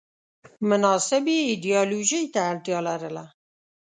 مناسبې 0.69 1.37
ایدیالوژۍ 1.49 2.23
ته 2.33 2.39
اړتیا 2.51 2.79
لرله 2.87 3.25